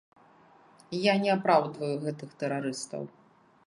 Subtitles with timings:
[1.01, 3.03] Я не апраўдваю гэтых тэрарыстаў.